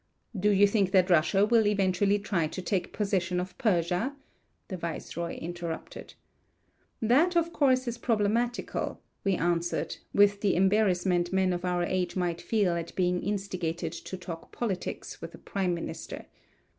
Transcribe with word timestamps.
"Do 0.35 0.49
you 0.49 0.65
think 0.65 0.89
that 0.93 1.11
Russia 1.11 1.45
will 1.45 1.67
eventually 1.67 2.17
try 2.17 2.47
to 2.47 2.59
take 2.63 2.91
possession 2.91 3.39
of 3.39 3.55
Persia?" 3.59 4.15
the 4.67 4.75
viceroy 4.75 5.37
interrupted. 5.37 6.15
"That, 6.99 7.35
of 7.37 7.53
course, 7.53 7.87
is 7.87 7.99
problematical," 7.99 8.99
we 9.23 9.35
answered, 9.35 9.97
with 10.11 10.41
the 10.41 10.55
embarrassment 10.55 11.31
men 11.31 11.53
of 11.53 11.63
our 11.63 11.83
age 11.83 12.15
might 12.15 12.41
feel 12.41 12.73
at 12.73 12.95
being 12.95 13.21
instigated 13.21 13.91
to 13.91 14.17
talk 14.17 14.51
politics 14.51 15.21
with 15.21 15.35
a 15.35 15.37
prime 15.37 15.75
minister. 15.75 16.25